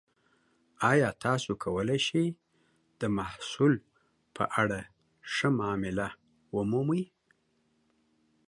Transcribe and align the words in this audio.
ایا 0.91 1.09
تاسو 1.25 1.51
کولی 1.63 1.99
شئ 2.07 2.25
د 2.99 3.03
محصول 3.17 3.73
په 4.35 4.43
اړه 4.61 4.79
ښه 5.33 5.47
معامله 5.57 6.07
ومومئ؟ 6.55 7.03